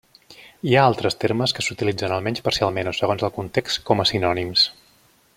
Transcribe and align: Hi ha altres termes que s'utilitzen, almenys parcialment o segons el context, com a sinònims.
Hi 0.69 0.71
ha 0.77 0.85
altres 0.91 1.17
termes 1.23 1.53
que 1.57 1.65
s'utilitzen, 1.65 2.15
almenys 2.15 2.43
parcialment 2.47 2.89
o 2.91 2.97
segons 3.01 3.27
el 3.27 3.33
context, 3.35 3.83
com 3.91 4.03
a 4.05 4.07
sinònims. 4.13 4.65